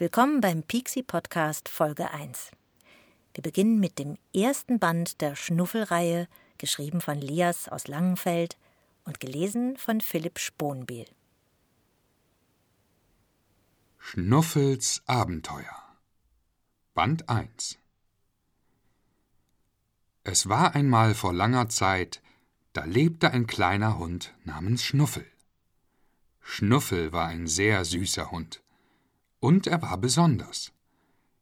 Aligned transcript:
Willkommen 0.00 0.40
beim 0.40 0.62
Pixie 0.62 1.02
Podcast 1.02 1.68
Folge 1.68 2.12
1. 2.12 2.52
Wir 3.34 3.42
beginnen 3.42 3.80
mit 3.80 3.98
dem 3.98 4.16
ersten 4.32 4.78
Band 4.78 5.20
der 5.20 5.34
Schnuffelreihe, 5.34 6.28
geschrieben 6.56 7.00
von 7.00 7.18
Lias 7.20 7.68
aus 7.68 7.88
Langenfeld 7.88 8.56
und 9.04 9.18
gelesen 9.18 9.76
von 9.76 10.00
Philipp 10.00 10.38
Sponbiel. 10.38 11.06
Schnuffels 13.98 15.02
Abenteuer 15.06 15.82
Band 16.94 17.28
1 17.28 17.80
Es 20.22 20.48
war 20.48 20.76
einmal 20.76 21.16
vor 21.16 21.32
langer 21.32 21.68
Zeit, 21.70 22.22
da 22.72 22.84
lebte 22.84 23.32
ein 23.32 23.48
kleiner 23.48 23.98
Hund 23.98 24.32
namens 24.44 24.84
Schnuffel. 24.84 25.26
Schnuffel 26.40 27.10
war 27.10 27.26
ein 27.26 27.48
sehr 27.48 27.84
süßer 27.84 28.30
Hund. 28.30 28.62
Und 29.40 29.66
er 29.66 29.82
war 29.82 29.98
besonders. 29.98 30.72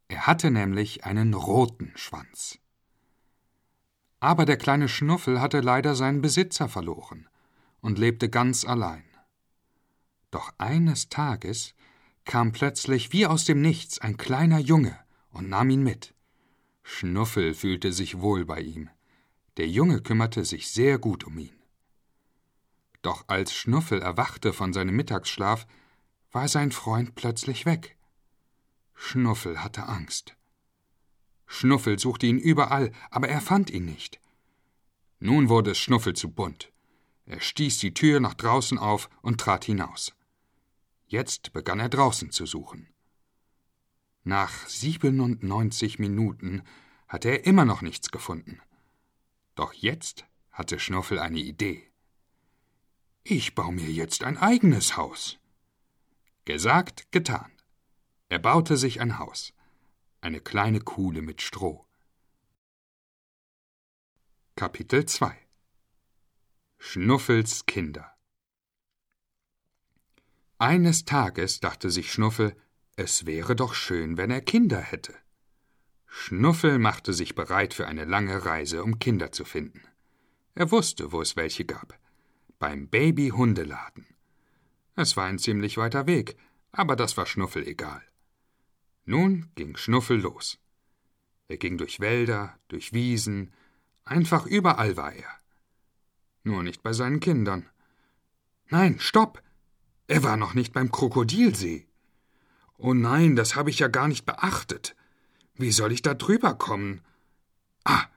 Er 0.07 0.27
hatte 0.27 0.51
nämlich 0.51 1.03
einen 1.03 1.33
roten 1.33 1.91
Schwanz. 1.95 2.59
Aber 4.19 4.45
der 4.45 4.57
kleine 4.57 4.89
Schnuffel 4.89 5.41
hatte 5.41 5.61
leider 5.61 5.95
seinen 5.95 6.21
Besitzer 6.21 6.69
verloren 6.69 7.27
und 7.81 7.99
lebte 7.99 8.29
ganz 8.29 8.65
allein. 8.65 9.03
Doch 10.31 10.53
eines 10.57 11.09
Tages 11.09 11.73
kam 12.25 12.51
plötzlich 12.51 13.13
wie 13.13 13.25
aus 13.25 13.45
dem 13.45 13.61
Nichts 13.61 13.99
ein 13.99 14.17
kleiner 14.17 14.59
Junge 14.59 14.97
und 15.29 15.49
nahm 15.49 15.69
ihn 15.69 15.83
mit. 15.83 16.13
Schnuffel 16.83 17.53
fühlte 17.53 17.91
sich 17.91 18.19
wohl 18.19 18.45
bei 18.45 18.61
ihm. 18.61 18.89
Der 19.57 19.67
Junge 19.67 20.01
kümmerte 20.01 20.45
sich 20.45 20.69
sehr 20.69 20.99
gut 20.99 21.23
um 21.25 21.37
ihn. 21.37 21.55
Doch 23.01 23.25
als 23.27 23.53
Schnuffel 23.53 24.01
erwachte 24.01 24.53
von 24.53 24.73
seinem 24.73 24.95
Mittagsschlaf, 24.95 25.67
war 26.31 26.47
sein 26.47 26.71
Freund 26.71 27.15
plötzlich 27.15 27.65
weg. 27.65 27.96
Schnuffel 28.99 29.63
hatte 29.63 29.87
Angst. 29.87 30.35
Schnuffel 31.45 31.97
suchte 31.97 32.25
ihn 32.25 32.39
überall, 32.39 32.91
aber 33.09 33.29
er 33.29 33.39
fand 33.39 33.69
ihn 33.69 33.85
nicht. 33.85 34.19
Nun 35.19 35.47
wurde 35.47 35.71
es 35.71 35.77
Schnuffel 35.77 36.13
zu 36.13 36.29
bunt. 36.29 36.73
Er 37.25 37.39
stieß 37.39 37.77
die 37.77 37.93
Tür 37.93 38.19
nach 38.19 38.33
draußen 38.33 38.77
auf 38.77 39.09
und 39.21 39.39
trat 39.39 39.63
hinaus. 39.63 40.13
Jetzt 41.05 41.53
begann 41.53 41.79
er 41.79 41.89
draußen 41.89 42.31
zu 42.31 42.45
suchen. 42.45 42.89
Nach 44.23 44.67
siebenundneunzig 44.67 45.99
Minuten 45.99 46.63
hatte 47.07 47.29
er 47.29 47.45
immer 47.45 47.63
noch 47.63 47.81
nichts 47.81 48.11
gefunden. 48.11 48.59
Doch 49.55 49.73
jetzt 49.73 50.25
hatte 50.51 50.79
Schnuffel 50.79 51.19
eine 51.19 51.39
Idee. 51.39 51.89
Ich 53.23 53.55
baue 53.55 53.73
mir 53.73 53.89
jetzt 53.89 54.23
ein 54.23 54.37
eigenes 54.37 54.97
Haus. 54.97 55.37
Gesagt, 56.43 57.11
getan. 57.11 57.51
Er 58.29 58.39
baute 58.39 58.75
sich 58.75 58.99
ein 58.99 59.19
Haus, 59.19 59.53
eine 60.19 60.41
kleine 60.41 60.81
Kuhle 60.81 61.21
mit 61.21 61.41
Stroh. 61.41 61.85
Kapitel 64.57 65.05
2 65.05 65.33
Schnuffels 66.77 67.65
Kinder 67.67 68.17
Eines 70.57 71.05
Tages 71.05 71.61
dachte 71.61 71.89
sich 71.89 72.11
Schnuffel, 72.11 72.53
es 72.97 73.25
wäre 73.25 73.55
doch 73.55 73.73
schön, 73.73 74.17
wenn 74.17 74.29
er 74.29 74.41
Kinder 74.41 74.81
hätte. 74.81 75.15
Schnuffel 76.05 76.79
machte 76.79 77.13
sich 77.13 77.33
bereit 77.33 77.73
für 77.73 77.87
eine 77.87 78.03
lange 78.03 78.43
Reise, 78.43 78.83
um 78.83 78.99
Kinder 78.99 79.31
zu 79.31 79.45
finden. 79.45 79.81
Er 80.53 80.69
wusste, 80.71 81.13
wo 81.13 81.21
es 81.21 81.37
welche 81.37 81.63
gab 81.63 81.97
beim 82.59 82.89
Baby-Hundeladen. 82.89 84.05
Es 84.95 85.15
war 85.15 85.27
ein 85.27 85.39
ziemlich 85.39 85.77
weiter 85.77 86.07
Weg, 86.07 86.35
aber 86.73 86.97
das 86.97 87.15
war 87.15 87.25
Schnuffel 87.25 87.65
egal. 87.65 88.03
Nun 89.09 89.49
ging 89.55 89.77
Schnuffel 89.77 90.19
los. 90.19 90.59
Er 91.47 91.55
ging 91.55 91.77
durch 91.77 92.01
Wälder, 92.01 92.59
durch 92.67 92.91
Wiesen, 92.91 93.53
einfach 94.03 94.45
überall 94.45 94.97
war 94.97 95.13
er. 95.13 95.29
Nur 96.43 96.61
nicht 96.61 96.83
bei 96.83 96.91
seinen 96.91 97.21
Kindern. 97.21 97.69
Nein, 98.67 98.99
stopp! 98.99 99.41
Er 100.07 100.23
war 100.23 100.35
noch 100.35 100.53
nicht 100.55 100.73
beim 100.73 100.91
Krokodilsee. 100.91 101.87
Oh 102.77 102.93
nein, 102.93 103.37
das 103.37 103.55
habe 103.55 103.69
ich 103.69 103.79
ja 103.79 103.87
gar 103.87 104.09
nicht 104.09 104.25
beachtet. 104.25 104.93
Wie 105.55 105.71
soll 105.71 105.93
ich 105.93 106.01
da 106.01 106.13
drüber 106.13 106.55
kommen? 106.55 107.01
Ah, 107.85 108.07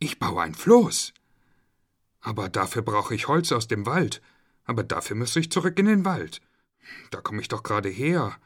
ich 0.00 0.18
baue 0.18 0.42
ein 0.42 0.54
Floß. 0.54 1.14
Aber 2.20 2.50
dafür 2.50 2.82
brauche 2.82 3.14
ich 3.14 3.26
Holz 3.26 3.52
aus 3.52 3.68
dem 3.68 3.86
Wald. 3.86 4.20
Aber 4.64 4.84
dafür 4.84 5.16
müsse 5.16 5.40
ich 5.40 5.50
zurück 5.50 5.78
in 5.78 5.86
den 5.86 6.04
Wald. 6.04 6.42
Da 7.10 7.22
komme 7.22 7.40
ich 7.40 7.48
doch 7.48 7.62
gerade 7.62 7.88
her. 7.88 8.38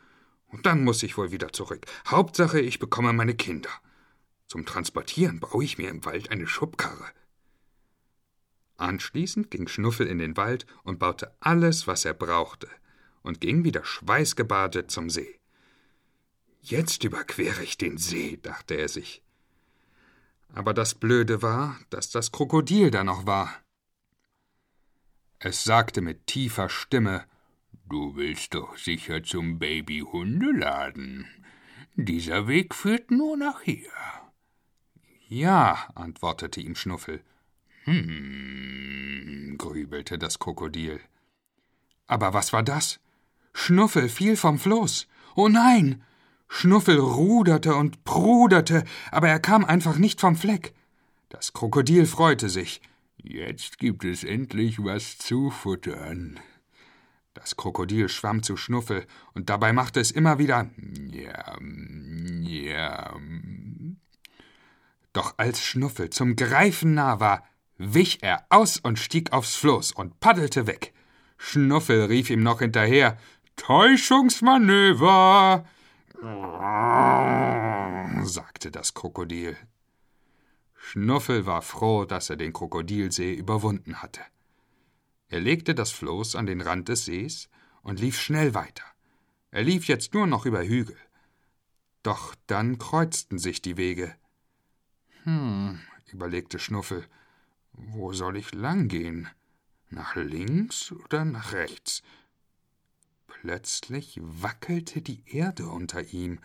Und 0.54 0.66
dann 0.66 0.84
muss 0.84 1.02
ich 1.02 1.18
wohl 1.18 1.32
wieder 1.32 1.52
zurück. 1.52 1.84
Hauptsache, 2.06 2.60
ich 2.60 2.78
bekomme 2.78 3.12
meine 3.12 3.34
Kinder. 3.34 3.70
Zum 4.46 4.64
Transportieren 4.64 5.40
baue 5.40 5.64
ich 5.64 5.78
mir 5.78 5.88
im 5.88 6.04
Wald 6.04 6.30
eine 6.30 6.46
Schubkarre. 6.46 7.10
Anschließend 8.76 9.50
ging 9.50 9.66
Schnuffel 9.66 10.06
in 10.06 10.18
den 10.18 10.36
Wald 10.36 10.64
und 10.84 11.00
baute 11.00 11.34
alles, 11.40 11.88
was 11.88 12.04
er 12.04 12.14
brauchte, 12.14 12.68
und 13.22 13.40
ging 13.40 13.64
wieder 13.64 13.84
schweißgebadet 13.84 14.92
zum 14.92 15.10
See. 15.10 15.40
Jetzt 16.62 17.02
überquere 17.02 17.64
ich 17.64 17.76
den 17.76 17.98
See, 17.98 18.38
dachte 18.40 18.74
er 18.74 18.88
sich. 18.88 19.24
Aber 20.52 20.72
das 20.72 20.94
Blöde 20.94 21.42
war, 21.42 21.80
dass 21.90 22.10
das 22.10 22.30
Krokodil 22.30 22.92
da 22.92 23.02
noch 23.02 23.26
war. 23.26 23.52
Es 25.40 25.64
sagte 25.64 26.00
mit 26.00 26.28
tiefer 26.28 26.68
Stimme 26.68 27.24
Du 27.94 28.16
willst 28.16 28.54
doch 28.54 28.76
sicher 28.76 29.22
zum 29.22 29.60
Babyhundeladen. 29.60 31.28
Dieser 31.94 32.48
Weg 32.48 32.74
führt 32.74 33.12
nur 33.12 33.36
nachher. 33.36 33.92
Ja, 35.28 35.92
antwortete 35.94 36.60
ihm 36.60 36.74
Schnuffel. 36.74 37.22
Hm, 37.84 39.54
grübelte 39.58 40.18
das 40.18 40.40
Krokodil. 40.40 40.98
Aber 42.08 42.34
was 42.34 42.52
war 42.52 42.64
das? 42.64 42.98
Schnuffel 43.52 44.08
fiel 44.08 44.36
vom 44.36 44.58
Floß. 44.58 45.06
Oh 45.36 45.46
nein! 45.48 46.02
Schnuffel 46.48 46.98
ruderte 46.98 47.76
und 47.76 48.02
pruderte, 48.02 48.82
aber 49.12 49.28
er 49.28 49.38
kam 49.38 49.64
einfach 49.64 49.98
nicht 49.98 50.20
vom 50.20 50.34
Fleck. 50.34 50.74
Das 51.28 51.52
Krokodil 51.52 52.06
freute 52.06 52.48
sich. 52.48 52.82
Jetzt 53.22 53.78
gibt 53.78 54.04
es 54.04 54.24
endlich 54.24 54.82
was 54.82 55.16
zu 55.16 55.50
futtern. 55.52 56.40
Das 57.34 57.56
Krokodil 57.56 58.08
schwamm 58.08 58.42
zu 58.44 58.56
Schnuffel, 58.56 59.06
und 59.34 59.50
dabei 59.50 59.72
machte 59.72 59.98
es 60.00 60.12
immer 60.12 60.38
wieder 60.38 60.70
Njam, 60.76 62.40
Njam. 62.40 63.96
Doch 65.12 65.34
als 65.36 65.60
Schnuffel 65.60 66.10
zum 66.10 66.36
Greifen 66.36 66.94
nah 66.94 67.18
war, 67.18 67.44
wich 67.76 68.22
er 68.22 68.46
aus 68.50 68.78
und 68.78 69.00
stieg 69.00 69.32
aufs 69.32 69.56
Floß 69.56 69.90
und 69.92 70.20
paddelte 70.20 70.68
weg. 70.68 70.94
Schnuffel 71.36 72.04
rief 72.04 72.30
ihm 72.30 72.42
noch 72.42 72.60
hinterher 72.60 73.18
Täuschungsmanöver. 73.56 75.64
sagte 78.22 78.70
das 78.70 78.94
Krokodil. 78.94 79.56
Schnuffel 80.74 81.46
war 81.46 81.62
froh, 81.62 82.04
dass 82.04 82.30
er 82.30 82.36
den 82.36 82.52
Krokodilsee 82.52 83.34
überwunden 83.34 84.02
hatte. 84.02 84.20
Er 85.34 85.40
legte 85.40 85.74
das 85.74 85.90
Floß 85.90 86.36
an 86.36 86.46
den 86.46 86.60
Rand 86.60 86.88
des 86.88 87.06
Sees 87.06 87.48
und 87.82 87.98
lief 87.98 88.20
schnell 88.20 88.54
weiter. 88.54 88.84
Er 89.50 89.64
lief 89.64 89.88
jetzt 89.88 90.14
nur 90.14 90.28
noch 90.28 90.46
über 90.46 90.62
Hügel. 90.62 90.96
Doch 92.04 92.36
dann 92.46 92.78
kreuzten 92.78 93.40
sich 93.40 93.60
die 93.60 93.76
Wege. 93.76 94.14
Hm, 95.24 95.80
überlegte 96.12 96.60
Schnuffel, 96.60 97.04
wo 97.72 98.12
soll 98.12 98.36
ich 98.36 98.54
lang 98.54 98.86
gehen? 98.86 99.28
Nach 99.90 100.14
links 100.14 100.92
oder 100.92 101.24
nach 101.24 101.52
rechts? 101.52 102.04
Plötzlich 103.26 104.20
wackelte 104.22 105.02
die 105.02 105.24
Erde 105.26 105.66
unter 105.66 106.00
ihm, 106.12 106.38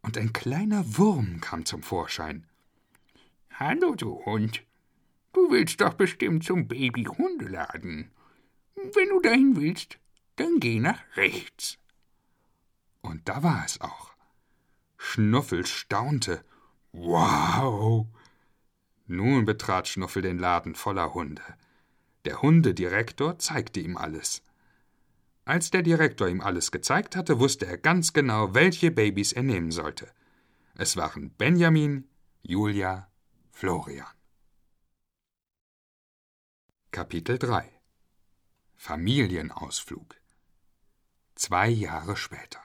und 0.00 0.16
ein 0.16 0.32
kleiner 0.32 0.96
Wurm 0.96 1.40
kam 1.40 1.64
zum 1.64 1.82
Vorschein. 1.82 2.46
Hallo, 3.50 3.96
du 3.96 4.24
Hund. 4.24 4.62
Du 5.32 5.50
willst 5.50 5.80
doch 5.80 5.94
bestimmt 5.94 6.44
zum 6.44 6.68
Babyhundeladen. 6.68 8.10
Wenn 8.74 9.08
du 9.08 9.20
dahin 9.20 9.56
willst, 9.56 9.98
dann 10.36 10.60
geh 10.60 10.78
nach 10.78 11.00
rechts. 11.16 11.78
Und 13.00 13.28
da 13.28 13.42
war 13.42 13.64
es 13.64 13.80
auch. 13.80 14.12
Schnuffel 14.98 15.66
staunte. 15.66 16.44
Wow! 16.92 18.06
Nun 19.06 19.44
betrat 19.44 19.88
Schnuffel 19.88 20.22
den 20.22 20.38
Laden 20.38 20.74
voller 20.74 21.14
Hunde. 21.14 21.42
Der 22.24 22.40
Hundedirektor 22.40 23.38
zeigte 23.38 23.80
ihm 23.80 23.96
alles. 23.96 24.42
Als 25.44 25.70
der 25.70 25.82
Direktor 25.82 26.28
ihm 26.28 26.40
alles 26.40 26.70
gezeigt 26.70 27.16
hatte, 27.16 27.40
wusste 27.40 27.66
er 27.66 27.78
ganz 27.78 28.12
genau, 28.12 28.54
welche 28.54 28.90
Babys 28.90 29.32
er 29.32 29.42
nehmen 29.42 29.72
sollte. 29.72 30.08
Es 30.76 30.96
waren 30.96 31.30
Benjamin, 31.30 32.08
Julia 32.42 33.08
Florian 33.50 34.06
Kapitel 36.94 37.38
3 37.38 37.70
Familienausflug 38.76 40.14
Zwei 41.34 41.70
Jahre 41.70 42.18
später 42.18 42.60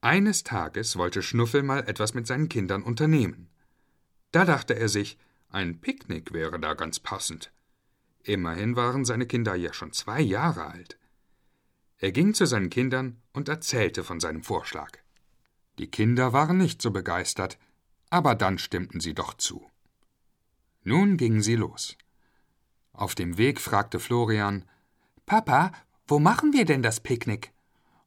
Eines 0.00 0.42
Tages 0.42 0.96
wollte 0.96 1.20
Schnuffel 1.20 1.62
mal 1.62 1.86
etwas 1.86 2.14
mit 2.14 2.26
seinen 2.26 2.48
Kindern 2.48 2.82
unternehmen. 2.82 3.50
Da 4.32 4.46
dachte 4.46 4.72
er 4.72 4.88
sich, 4.88 5.18
ein 5.50 5.82
Picknick 5.82 6.32
wäre 6.32 6.58
da 6.58 6.72
ganz 6.72 7.00
passend. 7.00 7.52
Immerhin 8.22 8.76
waren 8.76 9.04
seine 9.04 9.26
Kinder 9.26 9.54
ja 9.54 9.74
schon 9.74 9.92
zwei 9.92 10.22
Jahre 10.22 10.68
alt. 10.68 10.98
Er 11.98 12.12
ging 12.12 12.32
zu 12.32 12.46
seinen 12.46 12.70
Kindern 12.70 13.20
und 13.34 13.50
erzählte 13.50 14.04
von 14.04 14.20
seinem 14.20 14.42
Vorschlag. 14.42 14.92
Die 15.78 15.90
Kinder 15.90 16.32
waren 16.32 16.56
nicht 16.56 16.80
so 16.80 16.92
begeistert, 16.92 17.58
aber 18.08 18.34
dann 18.34 18.56
stimmten 18.56 19.00
sie 19.00 19.12
doch 19.12 19.34
zu. 19.34 19.70
Nun 20.82 21.18
gingen 21.18 21.42
sie 21.42 21.56
los. 21.56 21.98
Auf 22.96 23.14
dem 23.14 23.36
Weg 23.36 23.60
fragte 23.60 24.00
Florian 24.00 24.64
Papa, 25.26 25.70
wo 26.06 26.18
machen 26.18 26.54
wir 26.54 26.64
denn 26.64 26.82
das 26.82 27.00
Picknick? 27.00 27.52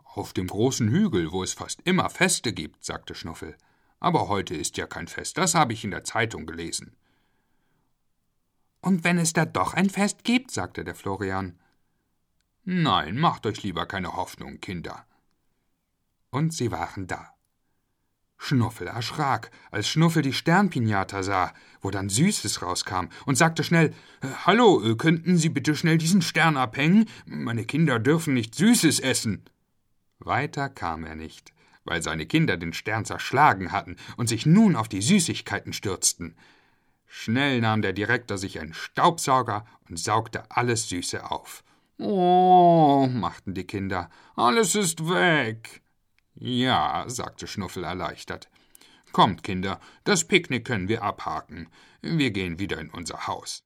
Auf 0.04 0.34
dem 0.34 0.48
großen 0.48 0.90
Hügel, 0.90 1.32
wo 1.32 1.44
es 1.44 1.54
fast 1.54 1.82
immer 1.84 2.10
Feste 2.10 2.54
gibt, 2.54 2.84
sagte 2.84 3.14
Schnuffel. 3.14 3.56
Aber 4.00 4.30
heute 4.30 4.56
ist 4.56 4.78
ja 4.78 4.88
kein 4.88 5.08
Fest, 5.08 5.38
das 5.38 5.54
habe 5.54 5.74
ich 5.74 5.84
in 5.84 5.92
der 5.92 6.06
Zeitung 6.06 6.48
gelesen. 6.48 6.96
Und 8.82 9.04
wenn 9.04 9.20
es 9.20 9.34
da 9.34 9.46
doch 9.46 9.76
ein 9.76 9.92
Fest 9.92 10.24
gibt, 10.24 10.50
sagte 10.50 10.84
der 10.84 10.96
Florian. 10.96 11.60
Nein, 12.64 13.20
macht 13.20 13.46
euch 13.46 13.62
lieber 13.62 13.86
keine 13.86 14.16
Hoffnung, 14.16 14.60
Kinder. 14.60 15.06
Und 16.32 16.52
sie 16.52 16.72
waren 16.72 17.06
da. 17.06 17.36
Schnuffel 18.42 18.88
erschrak, 18.88 19.52
als 19.70 19.90
Schnuffel 19.90 20.22
die 20.22 20.34
Sternpinata 20.34 21.24
sah, 21.24 21.54
wo 21.82 21.92
dann 21.92 22.10
Süßes 22.10 22.62
rauskam, 22.62 23.10
und 23.26 23.36
sagte 23.36 23.64
schnell 23.64 23.94
Hallo, 24.46 24.96
könnten 24.96 25.38
Sie 25.38 25.50
bitte 25.50 25.76
schnell 25.76 25.98
diesen 25.98 26.22
Stern 26.22 26.56
abhängen? 26.56 27.06
Meine 27.26 27.66
Kinder 27.66 28.00
dürfen 28.00 28.34
nicht 28.34 28.56
Süßes 28.56 29.02
essen. 29.02 29.44
Weiter 30.20 30.70
kam 30.70 31.04
er 31.04 31.16
nicht, 31.16 31.52
weil 31.84 32.02
seine 32.02 32.26
Kinder 32.26 32.56
den 32.56 32.74
Stern 32.74 33.04
zerschlagen 33.06 33.74
hatten 33.74 33.98
und 34.16 34.30
sich 34.30 34.46
nun 34.46 34.76
auf 34.78 34.88
die 34.88 35.02
Süßigkeiten 35.02 35.74
stürzten. 35.74 36.36
Schnell 37.08 37.60
nahm 37.60 37.82
der 37.82 37.94
Direktor 37.94 38.38
sich 38.38 38.60
einen 38.60 38.74
Staubsauger 38.74 39.66
und 39.90 40.00
saugte 40.00 40.50
alles 40.50 40.88
Süße 40.88 41.30
auf. 41.30 41.64
Oh, 41.98 43.08
machten 43.12 43.54
die 43.54 43.68
Kinder, 43.68 44.10
alles 44.36 44.76
ist 44.76 45.10
weg. 45.10 45.82
Ja, 46.40 47.04
sagte 47.08 47.48
Schnuffel 47.48 47.84
erleichtert. 47.84 48.50
Kommt, 49.12 49.44
Kinder, 49.44 49.80
das 50.06 50.26
Picknick 50.26 50.66
können 50.66 50.88
wir 50.88 51.04
abhaken. 51.04 51.70
Wir 52.02 52.32
gehen 52.32 52.60
wieder 52.60 52.80
in 52.80 52.90
unser 52.90 53.28
Haus. 53.28 53.64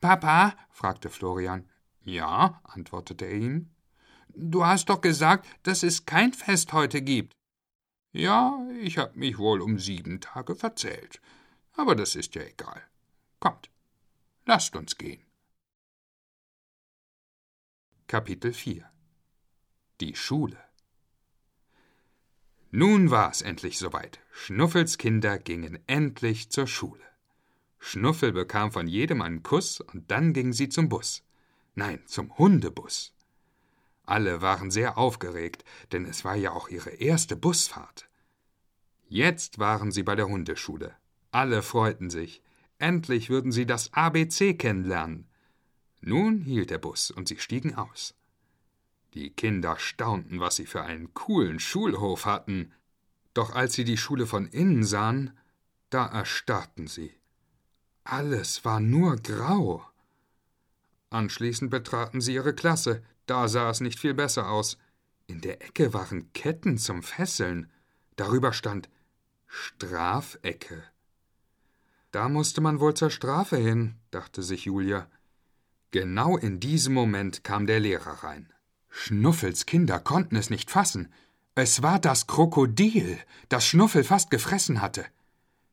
Papa? 0.00 0.54
fragte 0.70 1.10
Florian. 1.10 1.68
Ja, 2.04 2.60
antwortete 2.64 3.24
er 3.24 3.34
ihm. 3.34 3.74
Du 4.28 4.64
hast 4.64 4.88
doch 4.88 5.00
gesagt, 5.00 5.46
dass 5.64 5.82
es 5.82 6.06
kein 6.06 6.32
Fest 6.32 6.72
heute 6.72 7.02
gibt. 7.02 7.32
Ja, 8.12 8.56
ich 8.80 8.98
hab 8.98 9.16
mich 9.16 9.38
wohl 9.38 9.60
um 9.60 9.78
sieben 9.78 10.20
Tage 10.20 10.54
verzählt. 10.54 11.20
Aber 11.72 11.96
das 11.96 12.14
ist 12.14 12.34
ja 12.36 12.42
egal. 12.42 12.82
Kommt, 13.40 13.70
lasst 14.44 14.76
uns 14.76 14.96
gehen. 14.96 15.24
Kapitel 18.06 18.52
4 18.52 18.88
Die 20.00 20.14
Schule 20.14 20.58
Nun 22.74 23.10
war 23.10 23.30
es 23.30 23.42
endlich 23.42 23.78
soweit. 23.78 24.18
Schnuffels 24.32 24.96
Kinder 24.96 25.38
gingen 25.38 25.78
endlich 25.86 26.48
zur 26.48 26.66
Schule. 26.66 27.04
Schnuffel 27.78 28.32
bekam 28.32 28.72
von 28.72 28.88
jedem 28.88 29.20
einen 29.20 29.42
Kuss 29.42 29.82
und 29.82 30.10
dann 30.10 30.32
gingen 30.32 30.54
sie 30.54 30.70
zum 30.70 30.88
Bus. 30.88 31.22
Nein, 31.74 32.00
zum 32.06 32.36
Hundebus. 32.38 33.12
Alle 34.04 34.40
waren 34.40 34.70
sehr 34.70 34.96
aufgeregt, 34.96 35.66
denn 35.92 36.06
es 36.06 36.24
war 36.24 36.34
ja 36.34 36.52
auch 36.52 36.70
ihre 36.70 36.90
erste 36.90 37.36
Busfahrt. 37.36 38.08
Jetzt 39.06 39.58
waren 39.58 39.92
sie 39.92 40.02
bei 40.02 40.14
der 40.14 40.28
Hundeschule. 40.28 40.96
Alle 41.30 41.60
freuten 41.60 42.08
sich. 42.08 42.42
Endlich 42.78 43.28
würden 43.28 43.52
sie 43.52 43.66
das 43.66 43.92
ABC 43.92 44.54
kennenlernen. 44.54 45.28
Nun 46.00 46.40
hielt 46.40 46.70
der 46.70 46.78
Bus 46.78 47.10
und 47.10 47.28
sie 47.28 47.36
stiegen 47.36 47.74
aus. 47.74 48.14
Die 49.14 49.30
Kinder 49.30 49.78
staunten, 49.78 50.40
was 50.40 50.56
sie 50.56 50.66
für 50.66 50.82
einen 50.82 51.12
coolen 51.12 51.60
Schulhof 51.60 52.24
hatten. 52.24 52.72
Doch 53.34 53.54
als 53.54 53.74
sie 53.74 53.84
die 53.84 53.98
Schule 53.98 54.26
von 54.26 54.46
innen 54.46 54.84
sahen, 54.84 55.36
da 55.90 56.06
erstarrten 56.06 56.86
sie. 56.86 57.12
Alles 58.04 58.64
war 58.64 58.80
nur 58.80 59.16
grau. 59.16 59.84
Anschließend 61.10 61.70
betraten 61.70 62.20
sie 62.20 62.34
ihre 62.34 62.54
Klasse. 62.54 63.02
Da 63.26 63.48
sah 63.48 63.70
es 63.70 63.80
nicht 63.80 63.98
viel 63.98 64.14
besser 64.14 64.48
aus. 64.48 64.78
In 65.26 65.40
der 65.40 65.62
Ecke 65.62 65.92
waren 65.92 66.32
Ketten 66.32 66.78
zum 66.78 67.02
Fesseln. 67.02 67.70
Darüber 68.16 68.52
stand 68.52 68.88
Strafecke. 69.46 70.82
Da 72.10 72.28
musste 72.28 72.60
man 72.60 72.80
wohl 72.80 72.94
zur 72.94 73.10
Strafe 73.10 73.56
hin, 73.56 73.96
dachte 74.10 74.42
sich 74.42 74.64
Julia. 74.64 75.06
Genau 75.90 76.36
in 76.36 76.60
diesem 76.60 76.94
Moment 76.94 77.44
kam 77.44 77.66
der 77.66 77.80
Lehrer 77.80 78.24
rein. 78.24 78.51
Schnuffels 78.94 79.64
Kinder 79.64 79.98
konnten 79.98 80.36
es 80.36 80.50
nicht 80.50 80.70
fassen. 80.70 81.12
Es 81.54 81.82
war 81.82 81.98
das 81.98 82.26
Krokodil, 82.26 83.18
das 83.48 83.66
Schnuffel 83.66 84.04
fast 84.04 84.30
gefressen 84.30 84.80
hatte. 84.82 85.04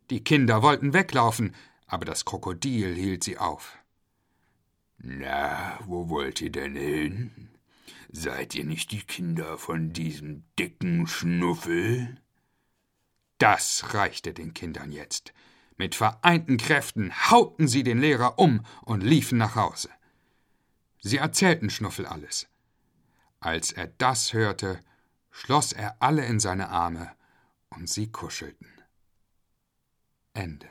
Die 0.10 0.24
Kinder 0.24 0.64
wollten 0.64 0.94
weglaufen, 0.94 1.54
aber 1.86 2.06
das 2.06 2.26
Krokodil 2.26 2.96
hielt 2.96 3.24
sie 3.24 3.38
auf. 3.38 3.78
Na, 4.98 5.78
wo 5.86 6.10
wollt 6.10 6.42
ihr 6.42 6.52
denn 6.52 6.76
hin? 6.76 7.50
Seid 8.10 8.56
ihr 8.56 8.64
nicht 8.64 8.92
die 8.92 9.04
Kinder 9.04 9.58
von 9.58 9.94
diesem 9.94 10.44
dicken 10.58 11.06
Schnuffel? 11.06 12.18
Das 13.38 13.94
reichte 13.94 14.34
den 14.34 14.54
Kindern 14.54 14.92
jetzt. 14.92 15.34
Mit 15.78 15.94
vereinten 15.94 16.58
Kräften 16.58 17.14
hauten 17.30 17.68
sie 17.68 17.84
den 17.84 18.00
Lehrer 18.00 18.40
um 18.40 18.66
und 18.82 19.02
liefen 19.02 19.38
nach 19.38 19.56
Hause. 19.56 19.90
Sie 21.02 21.18
erzählten 21.18 21.70
Schnuffel 21.70 22.06
alles. 22.06 22.49
Als 23.40 23.72
er 23.72 23.88
das 23.88 24.34
hörte, 24.34 24.80
schloss 25.32 25.72
er 25.72 26.02
alle 26.02 26.26
in 26.26 26.40
seine 26.40 26.70
Arme 26.70 27.12
und 27.70 27.90
sie 27.90 28.12
kuschelten. 28.12 28.68
Ende. 30.34 30.70